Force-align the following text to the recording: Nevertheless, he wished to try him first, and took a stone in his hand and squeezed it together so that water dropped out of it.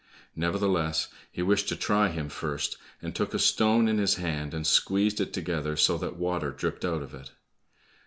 Nevertheless, 0.35 1.09
he 1.31 1.43
wished 1.43 1.69
to 1.69 1.75
try 1.75 2.07
him 2.09 2.27
first, 2.27 2.75
and 3.03 3.13
took 3.13 3.35
a 3.35 3.37
stone 3.37 3.87
in 3.87 3.99
his 3.99 4.15
hand 4.15 4.51
and 4.51 4.65
squeezed 4.65 5.21
it 5.21 5.31
together 5.31 5.77
so 5.77 5.95
that 5.99 6.15
water 6.15 6.49
dropped 6.49 6.83
out 6.83 7.03
of 7.03 7.13
it. 7.13 7.29